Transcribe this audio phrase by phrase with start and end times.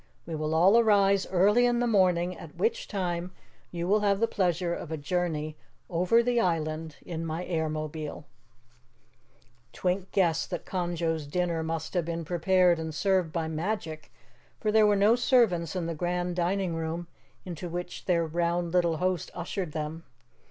[0.25, 3.33] We will all arise early in the morning, at which time
[3.69, 5.57] you will have the pleasure of a journey
[5.91, 8.23] over the island in my Airmobile."
[9.73, 14.11] Twink guessed that Conjo's dinner must have been prepared and served by magic,
[14.59, 17.07] for there were no servants in the grand dining room
[17.45, 20.03] into which their round little host ushered them.